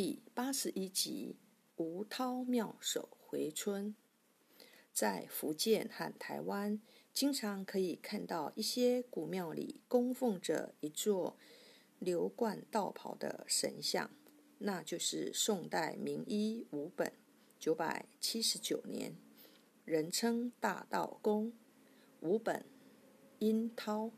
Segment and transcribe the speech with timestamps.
[0.00, 1.34] 第八十一集：
[1.74, 3.96] 吴涛妙手回春。
[4.92, 6.80] 在福建和台湾，
[7.12, 11.36] 经常可以看到一些古庙里供奉着一座
[11.98, 14.08] 流贯道袍的神像，
[14.58, 17.12] 那就是宋代名医吴本。
[17.58, 19.16] 九百七十九年，
[19.84, 21.52] 人称大道公。
[22.20, 22.64] 吴本，
[23.40, 24.12] 殷涛，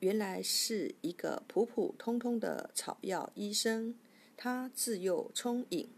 [0.00, 3.94] 原来是一个普普通通的草药医生。
[4.36, 5.88] 他自幼聪颖，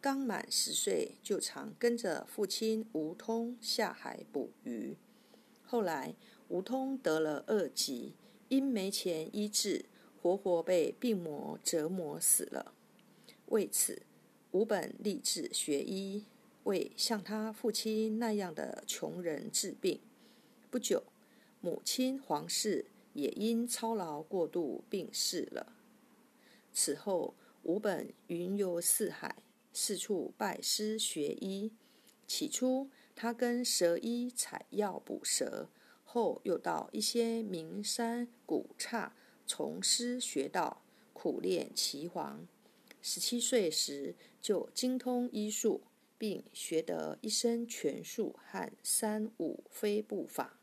[0.00, 4.96] 刚满十岁就常跟着父亲吴通下海捕鱼。
[5.64, 6.14] 后来
[6.48, 8.14] 吴通得了恶疾，
[8.48, 9.86] 因没钱医治，
[10.20, 12.74] 活活被病魔折磨死了。
[13.46, 14.02] 为此，
[14.50, 16.26] 吴本立志学医，
[16.64, 20.00] 为像他父亲那样的穷人治病。
[20.70, 21.02] 不久，
[21.60, 25.72] 母亲黄氏也因操劳过度病逝了。
[26.72, 27.34] 此后，
[27.66, 31.72] 吴本云游四海，四处拜师学医。
[32.24, 35.68] 起初，他跟蛇医采药捕蛇，
[36.04, 39.16] 后又到一些名山古刹
[39.48, 42.46] 从师学道，苦练岐黄。
[43.02, 45.82] 十七岁时，就精通医术，
[46.16, 50.60] 并学得一身拳术和三五飞步法。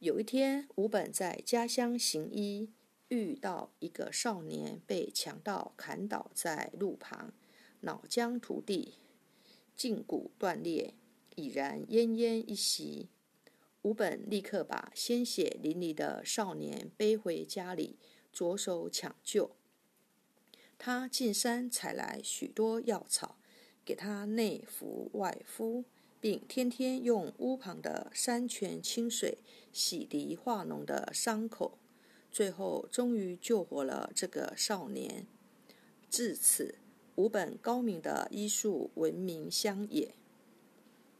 [0.00, 2.70] 有一天，吴本在家乡行医。
[3.10, 7.32] 遇到一个少年被强盗砍倒在路旁，
[7.80, 8.94] 脑浆涂地，
[9.76, 10.94] 胫骨断裂，
[11.34, 13.08] 已然奄奄一息。
[13.82, 17.98] 吴本立刻把鲜血淋漓的少年背回家里，
[18.32, 19.50] 着手抢救。
[20.78, 23.38] 他进山采来许多药草，
[23.84, 25.84] 给他内服外敷，
[26.20, 29.38] 并天天用屋旁的山泉清水
[29.72, 31.79] 洗涤化脓的伤口。
[32.30, 35.26] 最后，终于救活了这个少年。
[36.08, 36.76] 至此，
[37.16, 40.14] 吴本高明的医术闻名乡野。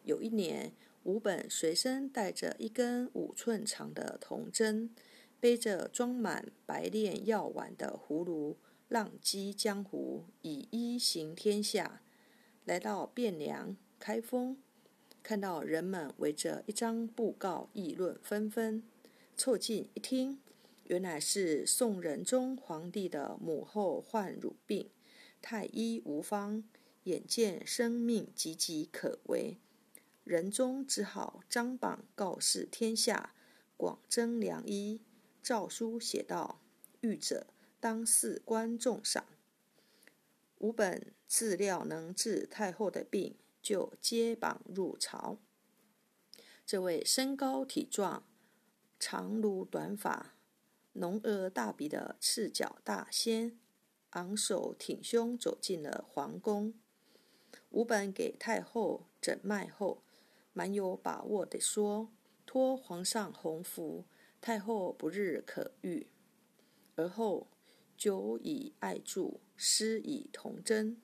[0.04, 0.72] 有一年，
[1.02, 4.94] 吴本随身带着一根五寸长的铜针，
[5.40, 8.56] 背着装满白炼药丸的葫芦，
[8.88, 12.02] 浪迹江湖，以医行天下。
[12.64, 14.56] 来到汴梁、开封，
[15.22, 18.82] 看到人们围着一张布告，议论纷纷，
[19.36, 20.38] 凑近一听。
[20.90, 24.90] 原来是宋仁宗皇帝的母后患乳病，
[25.40, 26.64] 太医无方，
[27.04, 29.56] 眼见生命岌岌可危，
[30.24, 33.36] 仁宗只好张榜告示天下，
[33.76, 35.00] 广征良医。
[35.40, 36.60] 诏书写道
[37.02, 37.46] ：“欲者
[37.78, 39.24] 当赐官重赏。”
[40.58, 45.38] 吴本自料能治太后的病，就接榜入朝。
[46.66, 48.24] 这位身高体壮、
[48.98, 50.34] 长如短发。
[50.94, 53.56] 浓额大鼻的赤脚大仙，
[54.10, 56.74] 昂首挺胸走进了皇宫。
[57.68, 60.02] 吴本给太后诊脉后，
[60.52, 62.10] 蛮有把握地说
[62.44, 64.04] ：“托皇上洪福，
[64.40, 66.08] 太后不日可愈。”
[66.96, 67.46] 而后
[67.96, 71.00] 酒以艾柱，施以铜针，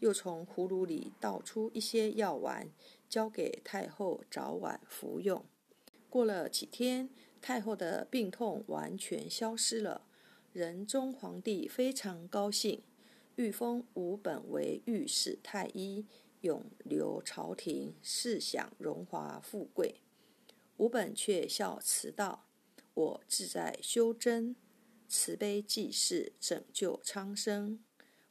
[0.00, 2.68] 又从葫芦里倒出一些药丸，
[3.08, 5.44] 交给太后早晚服用。
[6.10, 7.08] 过了几天。
[7.40, 10.02] 太后的病痛完全消失了，
[10.52, 12.82] 仁宗皇帝非常高兴，
[13.36, 16.06] 御封吴本为御史太医，
[16.42, 19.96] 永留朝廷，世享荣华富贵。
[20.76, 22.46] 吴本却笑辞道
[22.94, 24.54] ：“我志在修真，
[25.08, 27.80] 慈悲济世，拯救苍生，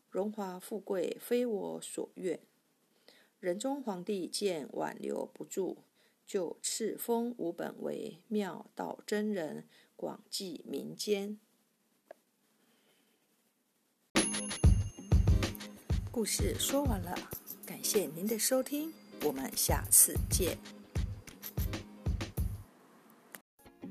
[0.09, 2.39] 荣华富贵非我所愿。”
[3.39, 5.77] 仁宗皇帝见挽留不住。
[6.27, 9.65] 就赐封吴本为妙道真人，
[9.95, 11.39] 广济民间。
[16.11, 17.15] 故事说完了，
[17.65, 18.91] 感谢您的收听，
[19.23, 20.57] 我们下次见。